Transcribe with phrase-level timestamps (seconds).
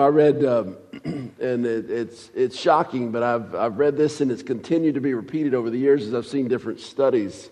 [0.00, 0.76] I read, um,
[1.40, 5.14] and it, it's, it's shocking, but I've, I've read this and it's continued to be
[5.14, 7.50] repeated over the years as I've seen different studies,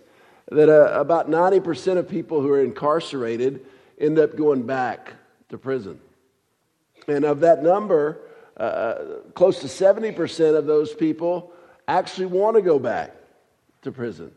[0.50, 3.64] that uh, about 90% of people who are incarcerated
[4.00, 5.14] end up going back
[5.48, 6.00] to prison.
[7.06, 8.20] And of that number,
[8.56, 9.04] uh, uh
[9.34, 11.52] close to 70% of those people
[11.86, 13.14] actually want to go back
[13.82, 14.32] to prison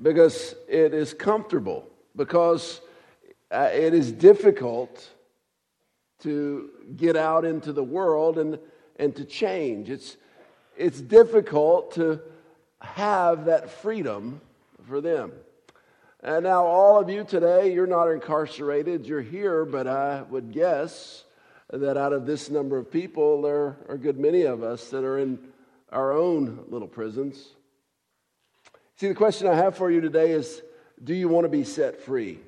[0.00, 2.80] because it is comfortable, because
[3.50, 5.10] uh, it is difficult
[6.22, 8.58] to get out into the world and,
[8.96, 9.90] and to change.
[9.90, 10.16] It's,
[10.76, 12.20] it's difficult to
[12.80, 14.40] have that freedom
[14.88, 15.32] for them.
[16.22, 21.24] And now, all of you today, you're not incarcerated, you're here, but I would guess
[21.70, 25.04] that out of this number of people, there are a good many of us that
[25.04, 25.38] are in
[25.90, 27.48] our own little prisons.
[28.96, 30.62] See, the question I have for you today is
[31.02, 32.40] do you want to be set free?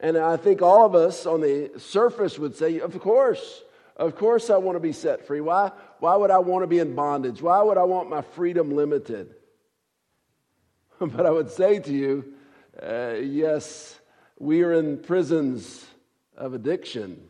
[0.00, 3.62] And I think all of us on the surface would say, Of course,
[3.96, 5.40] of course I want to be set free.
[5.40, 7.42] Why, why would I want to be in bondage?
[7.42, 9.34] Why would I want my freedom limited?
[11.00, 12.32] but I would say to you,
[12.80, 13.98] uh, yes,
[14.38, 15.84] we are in prisons
[16.36, 17.28] of addiction.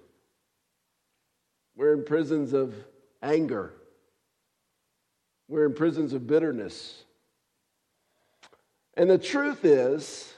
[1.75, 2.75] We're in prisons of
[3.23, 3.73] anger.
[5.49, 7.03] We're in prisons of bitterness.
[8.95, 10.31] And the truth is,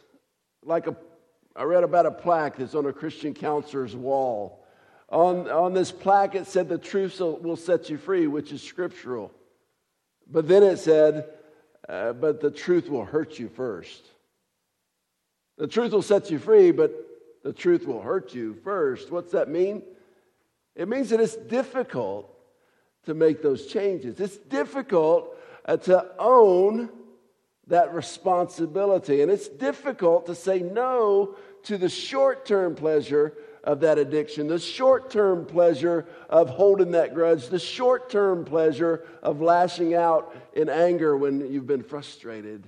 [0.62, 0.96] like a
[1.56, 4.64] I read about a plaque that's on a Christian counselor's wall.
[5.08, 9.32] On, on this plaque, it said, The truth will set you free, which is scriptural.
[10.30, 11.28] But then it said,
[11.88, 14.06] uh, But the truth will hurt you first.
[15.58, 16.92] The truth will set you free, but
[17.42, 19.10] the truth will hurt you first.
[19.10, 19.82] What's that mean?
[20.76, 22.32] It means that it's difficult
[23.04, 24.20] to make those changes.
[24.20, 26.90] It's difficult uh, to own
[27.66, 29.22] that responsibility.
[29.22, 34.58] And it's difficult to say no to the short term pleasure of that addiction, the
[34.58, 40.68] short term pleasure of holding that grudge, the short term pleasure of lashing out in
[40.68, 42.66] anger when you've been frustrated.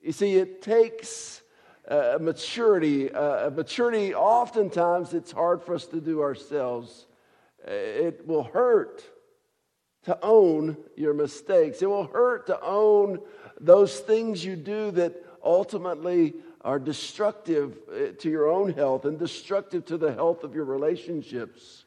[0.00, 1.42] You see, it takes
[1.86, 3.08] a maturity.
[3.08, 7.06] A maturity, oftentimes, it's hard for us to do ourselves.
[7.64, 9.04] It will hurt
[10.04, 13.20] to own your mistakes, it will hurt to own
[13.60, 15.14] those things you do that
[15.44, 20.64] ultimately are destructive eh, to your own health and destructive to the health of your
[20.64, 21.84] relationships.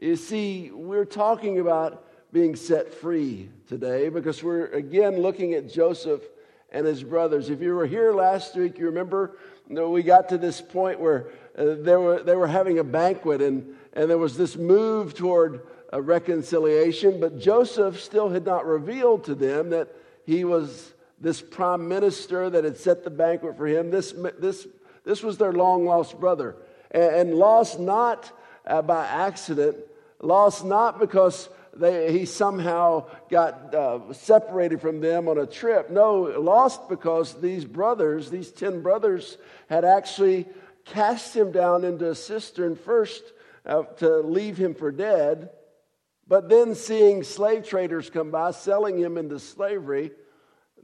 [0.00, 6.22] You see, we're talking about being set free today because we're again looking at Joseph
[6.70, 7.50] and his brothers.
[7.50, 9.36] If you were here last week, you remember
[9.68, 13.76] we got to this point where uh, they, were, they were having a banquet and,
[13.92, 19.34] and there was this move toward a reconciliation, but Joseph still had not revealed to
[19.34, 19.88] them that
[20.24, 23.90] he was this prime minister that had set the banquet for him.
[23.90, 24.66] This, this,
[25.04, 26.56] this was their long lost brother.
[26.90, 28.30] And, and lost not
[28.66, 29.76] uh, by accident,
[30.20, 35.90] lost not because they, he somehow got uh, separated from them on a trip.
[35.90, 40.46] No, lost because these brothers, these 10 brothers, had actually
[40.84, 43.22] cast him down into a cistern first
[43.66, 45.50] uh, to leave him for dead.
[46.30, 50.12] But then, seeing slave traders come by, selling him into slavery,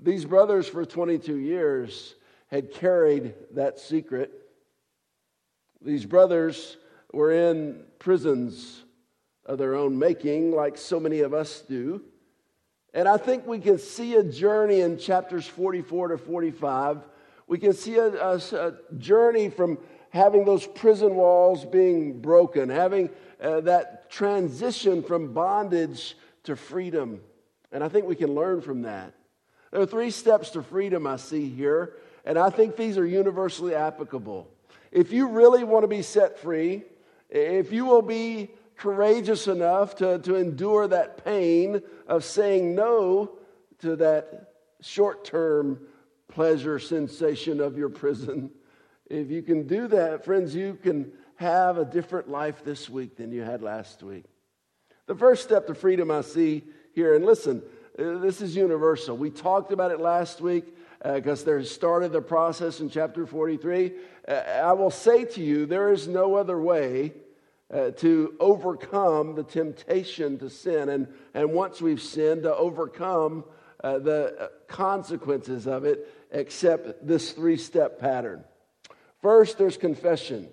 [0.03, 2.17] these brothers, for 22 years,
[2.49, 4.33] had carried that secret.
[5.81, 6.77] These brothers
[7.13, 8.83] were in prisons
[9.45, 12.03] of their own making, like so many of us do.
[12.93, 17.07] And I think we can see a journey in chapters 44 to 45.
[17.47, 19.79] We can see a, a, a journey from
[20.11, 27.21] having those prison walls being broken, having uh, that transition from bondage to freedom.
[27.73, 29.15] And I think we can learn from that.
[29.71, 33.75] There are three steps to freedom I see here, and I think these are universally
[33.75, 34.49] applicable.
[34.91, 36.85] If you really want to be set free,
[37.29, 43.33] if you will be courageous enough to, to endure that pain of saying no
[43.81, 45.81] to that short term
[46.29, 48.51] pleasure sensation of your prison,
[49.11, 53.33] if you can do that, friends, you can have a different life this week than
[53.33, 54.25] you had last week.
[55.07, 57.63] The first step to freedom I see here, and listen,
[57.99, 59.17] uh, this is universal.
[59.17, 60.65] We talked about it last week
[61.03, 63.93] because uh, there started the process in chapter 43.
[64.27, 67.13] Uh, I will say to you, there is no other way
[67.73, 70.89] uh, to overcome the temptation to sin.
[70.89, 73.45] And, and once we've sinned, to overcome
[73.83, 78.45] uh, the uh, consequences of it, except this three step pattern.
[79.23, 80.49] First, there's confession.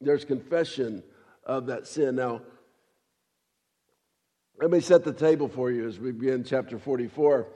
[0.00, 1.02] There's confession
[1.44, 2.14] of that sin.
[2.14, 2.42] Now,
[4.60, 7.48] let me set the table for you as we begin chapter 44.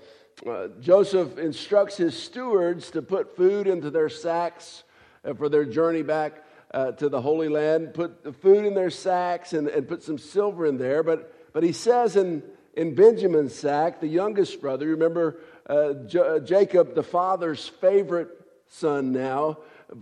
[0.45, 4.83] Uh, Joseph instructs his stewards to put food into their sacks
[5.25, 6.43] uh, for their journey back
[6.73, 10.19] uh, to the Holy Land, put the food in their sacks, and, and put some
[10.19, 11.05] silver in there.
[11.05, 12.43] But, but he says in,
[12.75, 15.39] in Benjamin's sack, the youngest brother, remember
[15.69, 18.31] uh, J- uh, Jacob, the father's favorite
[18.67, 19.59] son now,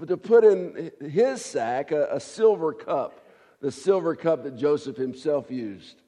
[0.06, 3.26] to put in his sack a, a silver cup,
[3.60, 6.00] the silver cup that Joseph himself used.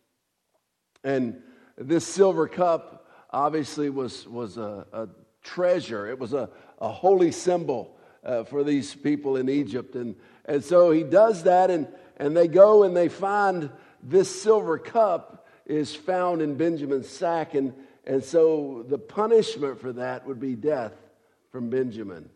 [1.04, 1.42] And
[1.76, 5.08] this silver cup obviously was, was a, a
[5.42, 6.48] treasure, it was a,
[6.78, 9.94] a holy symbol uh, for these people in Egypt.
[9.96, 10.14] And,
[10.44, 13.70] and so he does that, and, and they go and they find
[14.02, 17.54] this silver cup is found in Benjamin's sack.
[17.54, 17.72] And,
[18.04, 20.92] and so the punishment for that would be death
[21.50, 22.28] from Benjamin.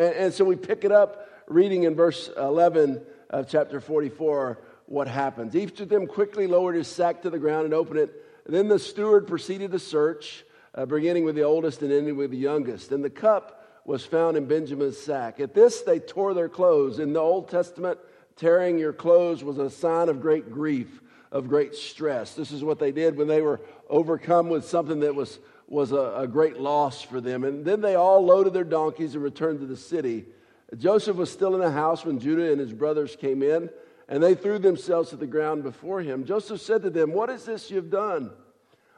[0.00, 5.06] And, and so we pick it up reading in verse 11 of chapter 44 what
[5.06, 5.54] happens.
[5.54, 8.24] Each of them quickly lowered his sack to the ground and opened it.
[8.46, 10.44] then the steward proceeded to search,
[10.74, 12.92] uh, beginning with the oldest and ending with the youngest.
[12.92, 15.38] And the cup was found in Benjamin's sack.
[15.38, 16.98] At this, they tore their clothes.
[16.98, 17.98] In the Old Testament,
[18.36, 21.00] tearing your clothes was a sign of great grief,
[21.32, 22.34] of great stress.
[22.34, 25.38] This is what they did when they were overcome with something that was,
[25.68, 27.44] was a, a great loss for them.
[27.44, 30.26] And then they all loaded their donkeys and returned to the city.
[30.76, 33.70] Joseph was still in the house when Judah and his brothers came in,
[34.08, 36.24] and they threw themselves to the ground before him.
[36.24, 38.30] Joseph said to them, What is this you've done?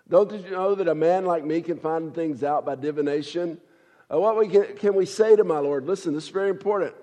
[0.08, 3.58] Don't you know that a man like me can find things out by divination?
[4.12, 5.86] Uh, what we can, can, we say to my Lord?
[5.86, 6.94] Listen, this is very important.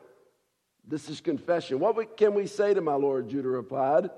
[0.88, 1.80] This is confession.
[1.80, 3.30] What we, can we say to my Lord?
[3.30, 4.10] Judah replied.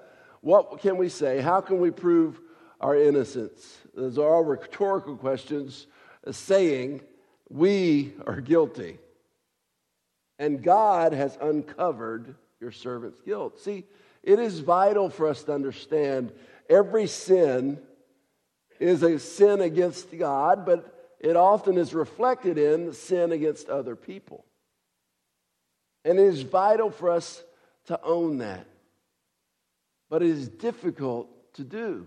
[0.42, 1.40] What can we say?
[1.40, 2.40] How can we prove
[2.80, 3.78] our innocence?
[3.96, 5.88] Those are all rhetorical questions
[6.26, 7.02] uh, saying
[7.50, 8.98] we are guilty.
[10.40, 13.60] And God has uncovered your servant's guilt.
[13.60, 13.86] See,
[14.24, 16.32] it is vital for us to understand
[16.70, 17.80] every sin
[18.80, 24.44] is a sin against God, but it often is reflected in sin against other people.
[26.04, 27.44] And it is vital for us
[27.86, 28.66] to own that.
[30.12, 32.06] But it is difficult to do.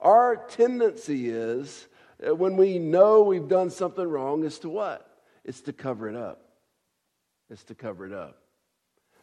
[0.00, 1.86] Our tendency is,
[2.18, 5.08] when we know we've done something wrong, is to what?
[5.44, 6.42] It's to cover it up.
[7.48, 8.40] It's to cover it up.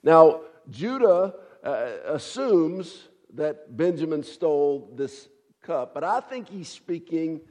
[0.02, 5.28] Now, Judah uh, assumes that Benjamin stole this
[5.62, 7.42] cup, but I think he's speaking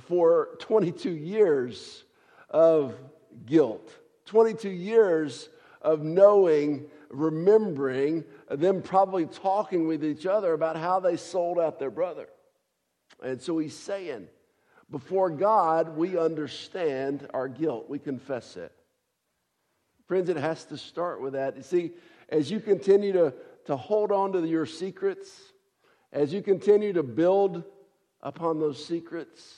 [0.00, 2.04] for 22 years
[2.50, 2.94] of
[3.46, 3.90] guilt,
[4.26, 5.48] 22 years
[5.80, 11.90] of knowing, remembering, them probably talking with each other about how they sold out their
[11.90, 12.28] brother.
[13.22, 14.28] And so he's saying,
[14.90, 18.72] before God, we understand our guilt, we confess it.
[20.06, 21.56] Friends, it has to start with that.
[21.56, 21.90] You see,
[22.28, 25.30] as you continue to, to hold on to your secrets,
[26.12, 27.64] as you continue to build
[28.20, 29.56] upon those secrets,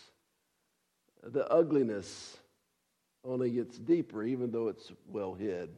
[1.23, 2.39] the ugliness
[3.25, 5.71] only gets deeper, even though it's well hid.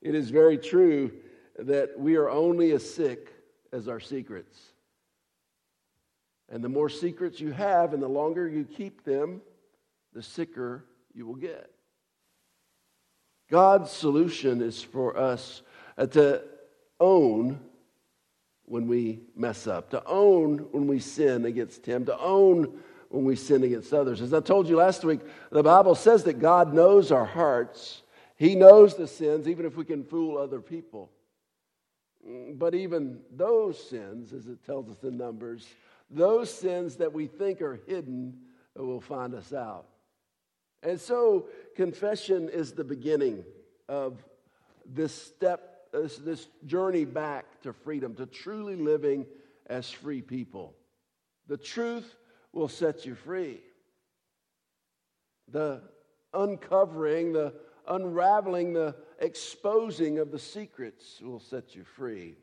[0.00, 1.12] It is very true
[1.58, 3.32] that we are only as sick
[3.72, 4.58] as our secrets.
[6.48, 9.42] And the more secrets you have and the longer you keep them,
[10.14, 10.84] the sicker
[11.14, 11.70] you will get.
[13.50, 15.62] God's solution is for us
[15.96, 16.42] uh, to
[17.00, 17.60] own
[18.64, 22.78] when we mess up, to own when we sin against Him, to own
[23.08, 24.20] when we sin against others.
[24.20, 28.02] As I told you last week, the Bible says that God knows our hearts.
[28.38, 31.10] He knows the sins, even if we can fool other people.
[32.54, 35.66] But even those sins, as it tells us in Numbers,
[36.08, 38.38] those sins that we think are hidden
[38.78, 39.86] uh, will find us out.
[40.84, 43.44] And so, confession is the beginning
[43.88, 44.22] of
[44.86, 49.26] this step, uh, this, this journey back to freedom, to truly living
[49.66, 50.74] as free people.
[51.48, 52.14] The truth
[52.52, 53.60] will set you free.
[55.50, 55.82] The
[56.32, 57.54] uncovering, the
[57.88, 62.34] unraveling, the exposing of the secrets will set you free.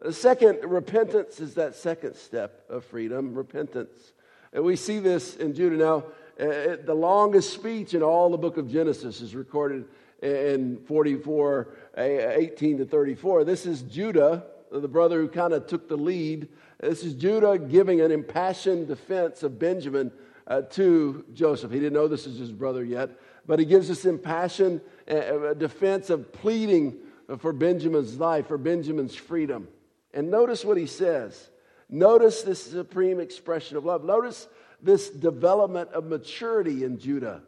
[0.00, 4.12] The second, repentance is that second step of freedom, repentance.
[4.52, 5.76] And we see this in Judah.
[5.76, 6.04] Now,
[6.38, 9.86] uh, the longest speech in all the book of Genesis is recorded
[10.22, 13.44] in 44, 18 to 34.
[13.44, 16.48] This is Judah, the brother who kind of took the lead
[16.88, 20.12] this is Judah giving an impassioned defense of Benjamin
[20.46, 21.70] uh, to Joseph.
[21.70, 23.10] He didn't know this is his brother yet,
[23.46, 26.96] but he gives this impassioned uh, a defense of pleading
[27.38, 29.68] for Benjamin's life, for Benjamin's freedom.
[30.12, 31.50] And notice what he says.
[31.88, 34.04] Notice this supreme expression of love.
[34.04, 34.48] Notice
[34.80, 37.42] this development of maturity in Judah.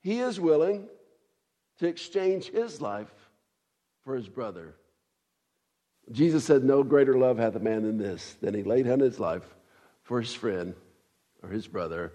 [0.00, 0.88] He is willing
[1.78, 3.12] to exchange his life
[4.04, 4.74] for his brother.
[6.10, 9.20] Jesus said, No greater love hath a man than this, than he laid down his
[9.20, 9.44] life
[10.02, 10.74] for his friend
[11.42, 12.12] or his brother.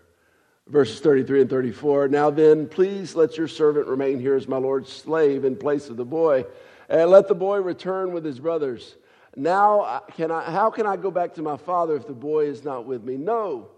[0.70, 2.10] Verses 33 and 34.
[2.10, 5.96] Now then, please let your servant remain here as my Lord's slave in place of
[5.98, 6.46] the boy.
[6.90, 8.96] And let the boy return with his brothers.
[9.36, 12.64] Now, can I, how can I go back to my father if the boy is
[12.64, 13.18] not with me?
[13.18, 13.70] No,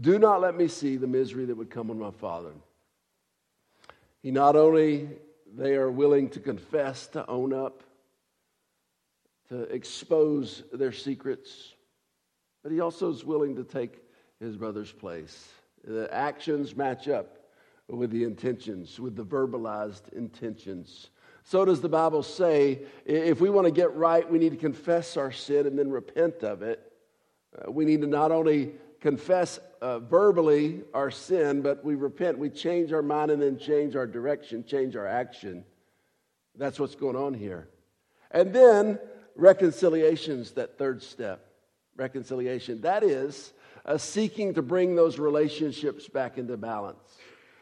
[0.00, 2.52] do not let me see the misery that would come on my father.
[4.22, 5.08] He not only,
[5.56, 7.84] they are willing to confess, to own up,
[9.50, 11.74] to expose their secrets,
[12.62, 14.02] but he also is willing to take
[14.40, 15.48] his brother's place.
[15.86, 17.38] The actions match up
[17.88, 21.10] with the intentions, with the verbalized intentions.
[21.42, 25.16] So does the Bible say if we want to get right, we need to confess
[25.16, 26.90] our sin and then repent of it.
[27.56, 32.38] Uh, we need to not only confess uh, verbally our sin, but we repent.
[32.38, 35.64] We change our mind and then change our direction, change our action.
[36.56, 37.68] That's what's going on here.
[38.30, 38.98] And then
[39.36, 41.46] reconciliation is that third step.
[41.96, 42.80] Reconciliation.
[42.80, 43.52] That is
[43.84, 47.18] uh, seeking to bring those relationships back into balance,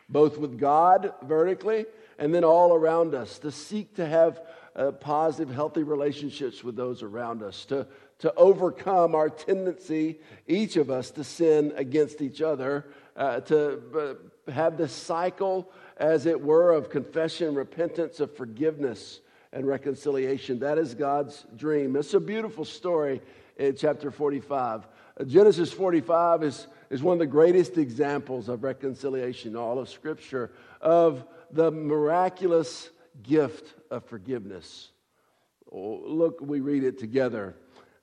[0.09, 1.87] both with God vertically
[2.19, 4.41] and then all around us, to seek to have
[4.77, 7.87] uh, positive, healthy relationships with those around us, to,
[8.21, 12.87] to overcome our tendency, each of us, to sin against each other,
[13.17, 19.21] uh, to uh, have this cycle, as it were, of confession, repentance, of forgiveness,
[19.53, 20.59] and reconciliation.
[20.61, 21.95] That is God's dream.
[21.97, 23.21] It's a beautiful story
[23.57, 24.87] in chapter 45.
[25.19, 29.89] Uh, Genesis 45 is, is one of the greatest examples of reconciliation in all of
[29.89, 32.91] Scripture, of the miraculous
[33.23, 34.91] gift of forgiveness.
[35.71, 37.55] Oh, look, we read it together.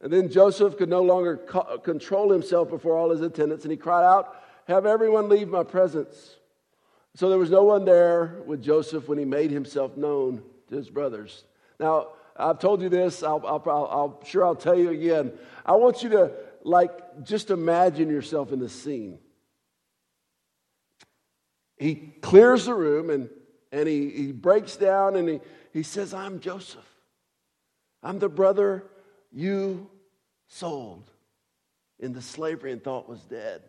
[0.02, 3.78] And then Joseph could no longer co- control himself before all his attendants, and he
[3.78, 4.36] cried out,
[4.68, 6.36] Have everyone leave my presence.
[7.16, 10.90] So there was no one there with Joseph when he made himself known to his
[10.90, 11.44] brothers.
[11.80, 15.34] Now, I've told you this, I'll, I'll, I'll, sure I'll tell you again.
[15.66, 16.32] I want you to,
[16.64, 19.20] like, just imagine yourself in the scene.
[21.78, 23.30] He clears the room and,
[23.72, 25.40] and he, he breaks down and he,
[25.74, 26.86] he says, I'm Joseph.
[28.02, 28.86] I'm the brother
[29.32, 29.90] you
[30.48, 31.10] sold
[32.00, 33.62] into slavery and thought was dead.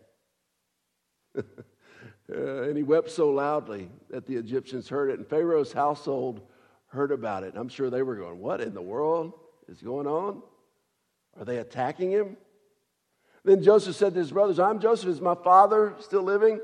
[1.39, 1.43] uh,
[2.29, 5.19] and he wept so loudly that the Egyptians heard it.
[5.19, 6.43] And Pharaoh's household
[6.91, 7.55] heard about it.
[7.57, 9.33] I'm sure they were going, What in the world
[9.69, 10.43] is going on?
[11.39, 12.37] Are they attacking him?
[13.45, 15.09] Then Joseph said to his brothers, I'm Joseph.
[15.09, 16.61] Is my father still living?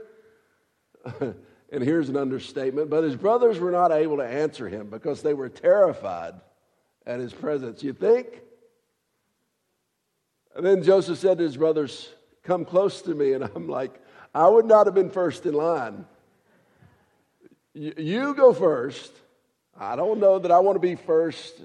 [1.21, 2.91] and here's an understatement.
[2.91, 6.35] But his brothers were not able to answer him because they were terrified
[7.07, 7.83] at his presence.
[7.83, 8.43] You think?
[10.55, 12.11] And then Joseph said to his brothers,
[12.43, 13.33] Come close to me.
[13.33, 14.01] And I'm like,
[14.35, 16.05] I would not have been first in line.
[17.73, 19.13] You go first.
[19.79, 21.61] I don't know that I want to be first.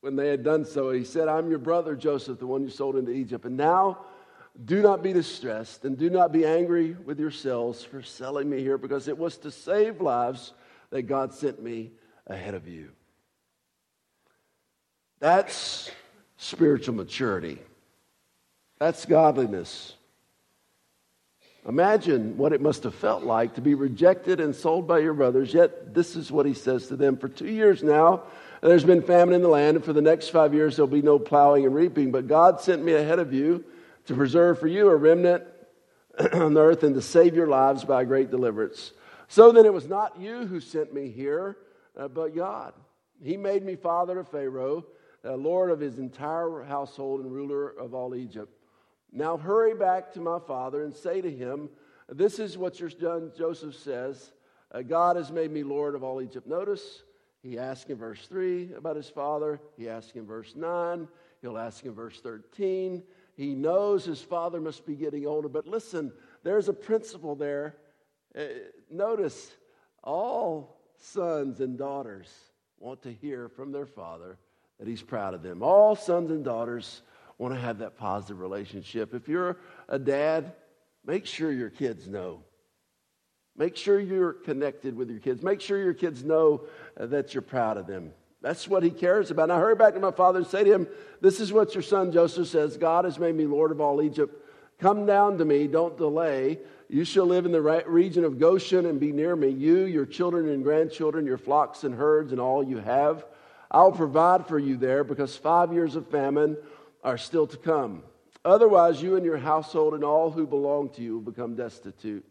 [0.00, 2.96] When they had done so, he said, I'm your brother Joseph, the one you sold
[2.96, 3.44] into Egypt.
[3.44, 3.98] And now
[4.64, 8.78] do not be distressed and do not be angry with yourselves for selling me here,
[8.78, 10.54] because it was to save lives
[10.90, 11.92] that God sent me
[12.26, 12.90] ahead of you.
[15.18, 15.90] That's
[16.38, 17.58] spiritual maturity.
[18.78, 19.94] That's godliness.
[21.68, 25.52] Imagine what it must have felt like to be rejected and sold by your brothers,
[25.52, 27.18] yet this is what he says to them.
[27.18, 28.22] For two years now,
[28.62, 31.18] there's been famine in the land, and for the next five years, there'll be no
[31.18, 32.12] plowing and reaping.
[32.12, 33.64] But God sent me ahead of you
[34.06, 35.44] to preserve for you a remnant
[36.32, 38.92] on the earth and to save your lives by a great deliverance.
[39.28, 41.58] So then, it was not you who sent me here,
[41.96, 42.72] uh, but God.
[43.22, 44.86] He made me father of Pharaoh,
[45.24, 48.50] uh, Lord of his entire household, and ruler of all Egypt.
[49.12, 51.68] Now hurry back to my father and say to him,
[52.08, 54.32] This is what your son Joseph says
[54.72, 56.46] uh, God has made me Lord of all Egypt.
[56.46, 57.02] Notice
[57.42, 61.08] he asked in verse 3 about his father, he asked in verse 9,
[61.40, 63.02] he'll ask in verse 13.
[63.36, 66.12] He knows his father must be getting older, but listen,
[66.42, 67.76] there's a principle there.
[68.36, 68.42] Uh,
[68.90, 69.50] notice
[70.04, 72.28] all sons and daughters
[72.78, 74.38] want to hear from their father
[74.78, 75.62] that he's proud of them.
[75.62, 77.02] All sons and daughters
[77.40, 79.14] want to have that positive relationship.
[79.14, 79.56] If you're
[79.88, 80.52] a dad,
[81.06, 82.42] make sure your kids know.
[83.56, 85.42] Make sure you're connected with your kids.
[85.42, 86.66] Make sure your kids know
[86.98, 88.12] that you're proud of them.
[88.42, 89.44] That's what he cares about.
[89.44, 90.86] And I hurry back to my father and say to him,
[91.22, 94.36] This is what your son Joseph says God has made me Lord of all Egypt.
[94.78, 96.58] Come down to me, don't delay.
[96.90, 100.48] You shall live in the region of Goshen and be near me, you, your children
[100.48, 103.24] and grandchildren, your flocks and herds, and all you have.
[103.70, 106.56] I'll provide for you there because five years of famine
[107.02, 108.02] are still to come.
[108.44, 112.24] Otherwise, you and your household and all who belong to you will become destitute.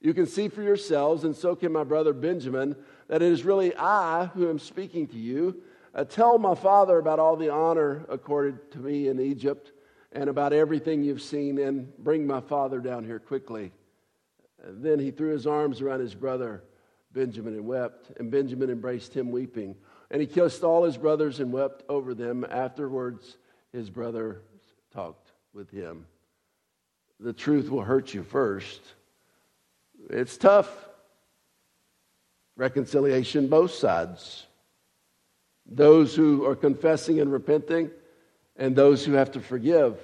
[0.00, 2.74] You can see for yourselves, and so can my brother Benjamin,
[3.08, 5.62] that it is really I who am speaking to you.
[5.94, 9.72] Uh, tell my father about all the honor accorded to me in Egypt
[10.10, 13.72] and about everything you've seen, and bring my father down here quickly.
[14.62, 16.62] And then he threw his arms around his brother
[17.12, 19.76] Benjamin and wept, and Benjamin embraced him weeping.
[20.10, 22.44] And he kissed all his brothers and wept over them.
[22.50, 23.38] Afterwards,
[23.72, 24.40] his brother
[24.92, 26.06] talked with him.
[27.20, 28.80] The truth will hurt you first.
[30.10, 30.68] It's tough.
[32.56, 34.46] Reconciliation, both sides.
[35.66, 37.90] Those who are confessing and repenting,
[38.56, 39.98] and those who have to forgive.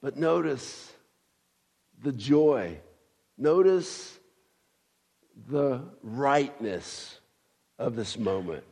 [0.00, 0.92] But notice
[2.02, 2.78] the joy.
[3.36, 4.18] Notice
[5.48, 7.18] the rightness
[7.78, 8.64] of this moment.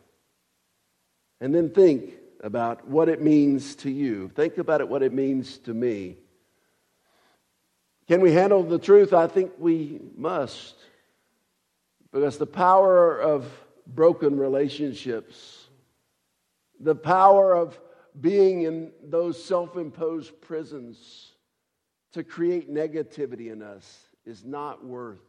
[1.41, 2.13] And then think
[2.43, 4.29] about what it means to you.
[4.35, 6.17] Think about it, what it means to me.
[8.09, 9.13] Can we handle the truth?
[9.13, 10.75] I think we must.
[12.13, 13.47] Because the power of
[13.87, 15.67] broken relationships,
[16.81, 17.79] the power of
[18.21, 21.33] being in those self imposed prisons
[22.13, 25.21] to create negativity in us is not worth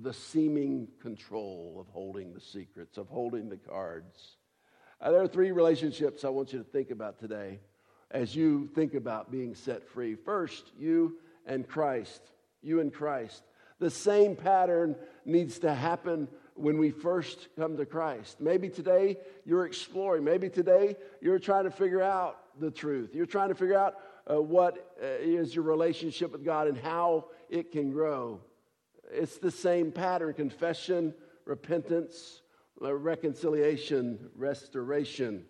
[0.00, 4.36] the seeming control of holding the secrets, of holding the cards.
[5.00, 7.60] Uh, there are three relationships I want you to think about today
[8.10, 10.14] as you think about being set free.
[10.14, 12.22] First, you and Christ.
[12.62, 13.42] You and Christ.
[13.80, 18.40] The same pattern needs to happen when we first come to Christ.
[18.40, 20.24] Maybe today you're exploring.
[20.24, 23.10] Maybe today you're trying to figure out the truth.
[23.14, 23.96] You're trying to figure out
[24.30, 28.40] uh, what uh, is your relationship with God and how it can grow.
[29.10, 32.42] It's the same pattern confession, repentance,
[32.84, 35.42] Uh, reconciliation, restoration.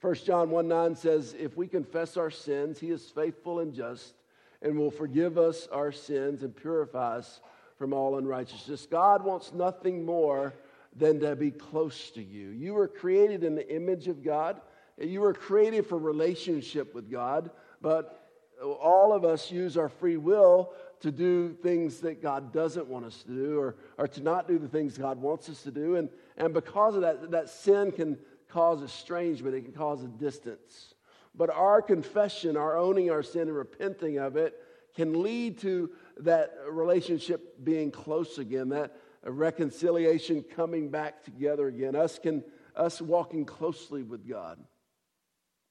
[0.00, 4.14] 1 John 1 9 says, If we confess our sins, he is faithful and just
[4.62, 7.40] and will forgive us our sins and purify us
[7.78, 8.86] from all unrighteousness.
[8.88, 10.54] God wants nothing more
[10.94, 12.50] than to be close to you.
[12.50, 14.60] You were created in the image of God.
[14.98, 17.50] You were created for relationship with God,
[17.82, 18.30] but
[18.62, 23.22] all of us use our free will to do things that God doesn't want us
[23.22, 25.96] to do or, or to not do the things God wants us to do.
[25.96, 26.08] And,
[26.38, 28.16] and because of that, that sin can
[28.48, 30.94] cause estrangement, it can cause a distance.
[31.34, 34.54] But our confession, our owning our sin and repenting of it,
[34.94, 42.18] can lead to that relationship being close again, that reconciliation coming back together again, us,
[42.18, 42.42] can,
[42.74, 44.58] us walking closely with God.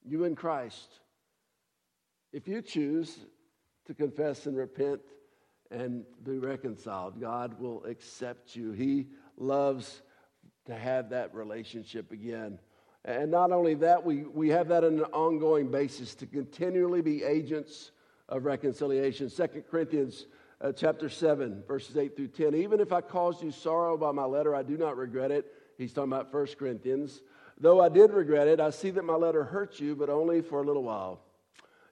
[0.06, 1.00] You in Christ.
[2.32, 3.18] If you choose
[3.86, 5.02] to confess and repent
[5.72, 8.72] and be reconciled, God will accept you.
[8.72, 10.02] He loves
[10.68, 12.60] to have that relationship again.
[13.04, 17.24] And not only that, we, we have that on an ongoing basis to continually be
[17.24, 17.92] agents
[18.30, 19.30] of reconciliation.
[19.30, 20.28] 2 Corinthians
[20.60, 22.56] uh, chapter 7, verses 8 through 10.
[22.56, 25.46] Even if I caused you sorrow by my letter, I do not regret it.
[25.78, 27.22] He's talking about 1 Corinthians.
[27.60, 30.62] Though I did regret it, I see that my letter hurt you, but only for
[30.62, 31.22] a little while.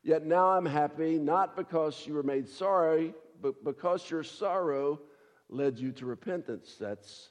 [0.04, 5.00] Yet now I'm happy, not because you were made sorry, but because your sorrow
[5.50, 6.76] led you to repentance.
[6.80, 7.30] That's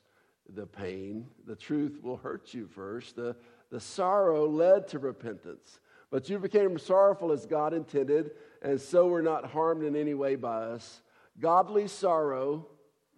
[0.53, 1.27] the pain.
[1.47, 3.17] The truth will hurt you first.
[3.17, 3.37] The,
[3.71, 5.81] the sorrow led to repentance.
[6.11, 10.37] But you became sorrowful as God intended, and so were not harmed in any way
[10.37, 11.03] by us.
[11.41, 12.67] Godly sorrow,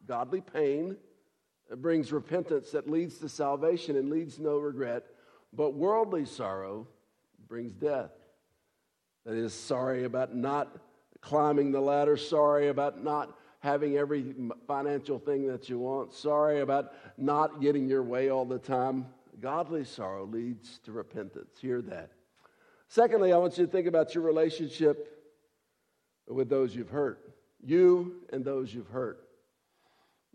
[0.06, 0.96] godly pain,
[1.76, 5.04] brings repentance that leads to salvation and leads no regret.
[5.52, 6.86] But worldly sorrow
[7.48, 8.12] brings death.
[9.24, 10.76] That is, sorry about not
[11.20, 14.32] climbing the ladder, sorry about not having every
[14.68, 19.06] financial thing that you want, sorry about not getting your way all the time.
[19.40, 21.58] Godly sorrow leads to repentance.
[21.60, 22.12] Hear that.
[22.86, 25.20] Secondly, I want you to think about your relationship
[26.28, 27.34] with those you've hurt.
[27.60, 29.26] You and those you've hurt.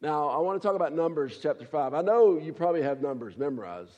[0.01, 1.93] Now, I want to talk about Numbers chapter 5.
[1.93, 3.97] I know you probably have Numbers memorized.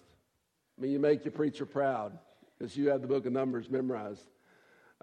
[0.78, 2.20] I mean, you make your preacher proud
[2.60, 4.28] because you have the book of Numbers memorized.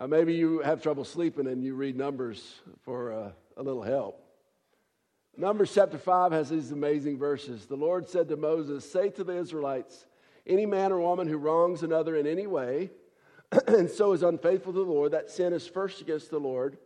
[0.00, 4.24] Uh, maybe you have trouble sleeping and you read Numbers for uh, a little help.
[5.36, 7.66] Numbers chapter 5 has these amazing verses.
[7.66, 10.06] The Lord said to Moses, Say to the Israelites,
[10.46, 12.88] any man or woman who wrongs another in any way
[13.66, 16.78] and so is unfaithful to the Lord, that sin is first against the Lord,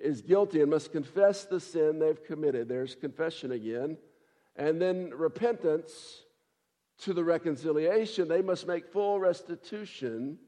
[0.00, 2.68] is guilty and must confess the sin they've committed.
[2.68, 3.96] There's confession again.
[4.56, 6.24] And then repentance
[7.02, 8.26] to the reconciliation.
[8.26, 10.38] They must make full restitution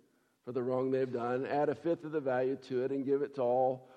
[0.45, 3.23] for the wrong they've done, add a fifth of the value to it, and give
[3.23, 3.89] it to all,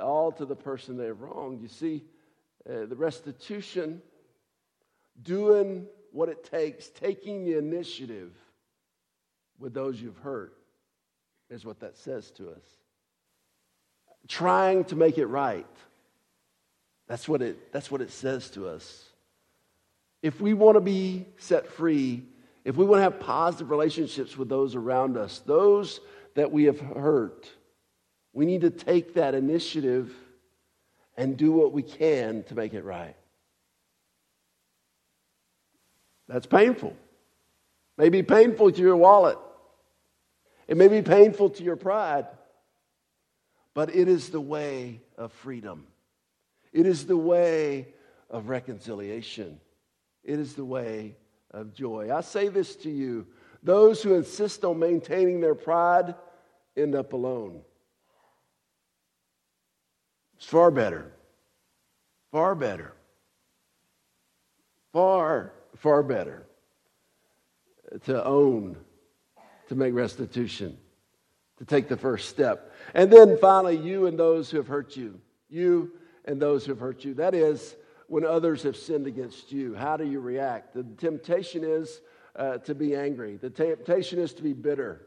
[0.00, 1.62] all to the person they've wronged.
[1.62, 2.04] You see,
[2.68, 4.02] uh, the restitution,
[5.22, 8.32] doing what it takes, taking the initiative
[9.58, 10.54] with those you've hurt,
[11.50, 12.64] is what that says to us.
[14.26, 15.66] Trying to make it right.
[17.08, 19.04] That's what it, that's what it says to us.
[20.22, 22.24] If we want to be set free,
[22.64, 26.00] if we want to have positive relationships with those around us, those
[26.34, 27.48] that we have hurt,
[28.32, 30.12] we need to take that initiative
[31.16, 33.16] and do what we can to make it right.
[36.28, 36.96] That's painful.
[37.98, 39.38] may be painful to your wallet.
[40.68, 42.26] It may be painful to your pride,
[43.74, 45.86] but it is the way of freedom.
[46.72, 47.88] It is the way
[48.30, 49.60] of reconciliation.
[50.24, 51.16] It is the way
[51.52, 52.14] of joy.
[52.14, 53.26] I say this to you
[53.62, 56.14] those who insist on maintaining their pride
[56.76, 57.60] end up alone.
[60.36, 61.12] It's far better,
[62.32, 62.94] far better,
[64.92, 66.46] far, far better
[68.06, 68.76] to own,
[69.68, 70.76] to make restitution,
[71.58, 72.72] to take the first step.
[72.94, 75.20] And then finally, you and those who have hurt you.
[75.48, 75.92] You
[76.24, 77.14] and those who have hurt you.
[77.14, 77.76] That is,
[78.12, 80.74] when others have sinned against you, how do you react?
[80.74, 82.02] The temptation is
[82.36, 85.06] uh, to be angry, the temptation is to be bitter.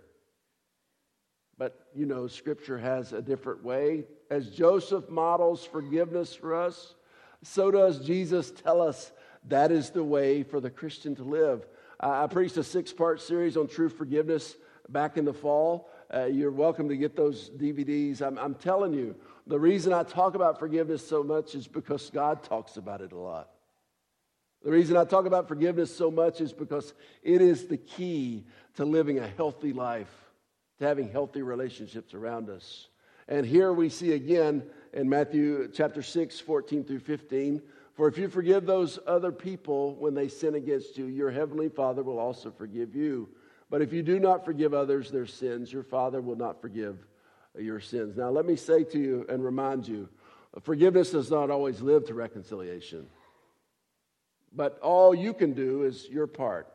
[1.55, 4.05] But you know, Scripture has a different way.
[4.31, 6.95] As Joseph models forgiveness for us,
[7.43, 9.11] so does Jesus tell us
[9.49, 11.67] that is the way for the Christian to live.
[11.99, 14.55] I preached a six part series on true forgiveness
[14.89, 15.91] back in the fall.
[16.13, 18.21] Uh, you're welcome to get those DVDs.
[18.21, 19.15] I'm, I'm telling you,
[19.47, 23.17] the reason I talk about forgiveness so much is because God talks about it a
[23.17, 23.49] lot.
[24.63, 28.85] The reason I talk about forgiveness so much is because it is the key to
[28.85, 30.11] living a healthy life,
[30.79, 32.87] to having healthy relationships around us.
[33.27, 34.63] And here we see again
[34.93, 37.61] in Matthew chapter 6, 14 through 15
[37.93, 42.03] For if you forgive those other people when they sin against you, your heavenly Father
[42.03, 43.29] will also forgive you.
[43.69, 46.97] But if you do not forgive others their sins, your Father will not forgive
[47.57, 48.15] your sins.
[48.15, 50.09] Now, let me say to you and remind you
[50.61, 53.07] forgiveness does not always live to reconciliation.
[54.53, 56.67] But all you can do is your part.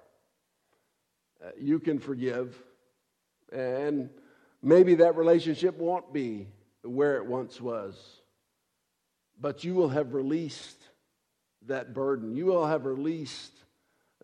[1.43, 2.55] Uh, you can forgive,
[3.51, 4.11] and
[4.63, 6.49] maybe that relationship won't be
[6.83, 7.97] where it once was.
[9.41, 10.77] But you will have released
[11.67, 12.37] that burden.
[12.37, 13.53] You will have released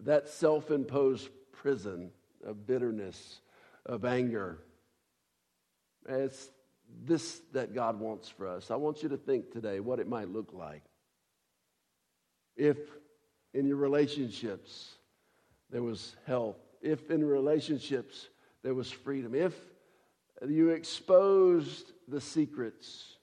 [0.03, 2.11] that self imposed prison
[2.47, 3.41] of bitterness,
[3.85, 4.59] of anger.
[6.09, 6.49] It's
[7.05, 8.71] this that God wants for us.
[8.71, 10.83] I want you to think today what it might look like.
[12.57, 12.79] If
[13.53, 14.95] in your relationships
[15.71, 18.29] there was health, if in relationships
[18.63, 19.55] there was freedom, if
[20.47, 23.17] you exposed the secrets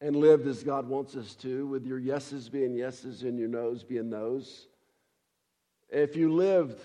[0.00, 3.82] and lived as God wants us to, with your yeses being yeses and your noes
[3.84, 4.66] being noes,
[5.88, 6.80] if you lived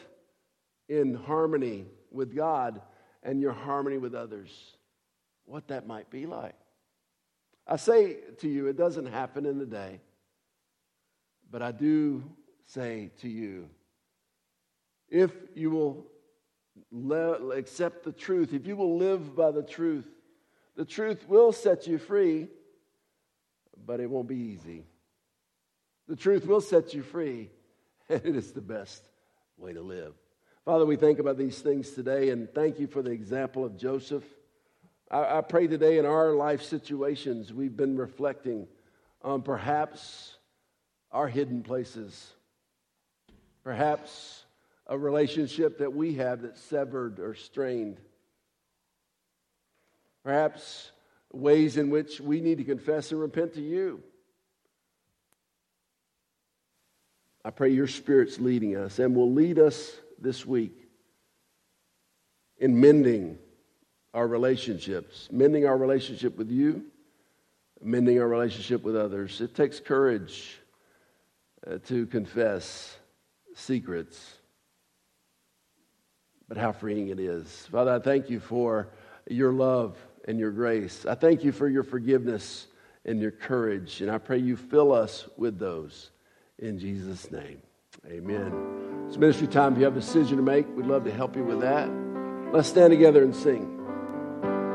[0.92, 2.82] in harmony with God
[3.24, 4.76] and your harmony with others,
[5.46, 6.56] what that might be like.
[7.66, 10.02] I say to you, it doesn't happen in a day,
[11.50, 12.24] but I do
[12.66, 13.70] say to you,
[15.08, 16.08] if you will
[16.92, 20.08] le- accept the truth, if you will live by the truth,
[20.76, 22.50] the truth will set you free,
[23.86, 24.84] but it won't be easy.
[26.10, 27.50] The truth will set you free,
[28.10, 29.02] and it is the best
[29.58, 30.16] way to live.
[30.64, 34.24] Father, we think about these things today and thank you for the example of Joseph.
[35.10, 38.68] I, I pray today in our life situations, we've been reflecting
[39.24, 40.36] on perhaps
[41.12, 42.34] our hidden places,
[43.64, 44.44] perhaps
[44.86, 48.00] a relationship that we have that's severed or strained,
[50.24, 50.92] perhaps
[51.34, 54.04] ways in which we need to confess and repent to you.
[57.44, 60.88] I pray your Spirit's leading us and will lead us this week
[62.58, 63.38] in mending
[64.14, 66.84] our relationships, mending our relationship with you,
[67.82, 69.42] mending our relationship with others.
[69.42, 70.60] It takes courage
[71.66, 72.96] uh, to confess
[73.56, 74.36] secrets,
[76.48, 77.68] but how freeing it is.
[77.72, 78.90] Father, I thank you for
[79.28, 81.06] your love and your grace.
[81.06, 82.68] I thank you for your forgiveness
[83.06, 86.12] and your courage, and I pray you fill us with those
[86.60, 87.62] in Jesus' name.
[88.08, 89.06] Amen.
[89.08, 89.74] It's ministry time.
[89.74, 91.88] If you have a decision to make, we'd love to help you with that.
[92.52, 93.81] Let's stand together and sing.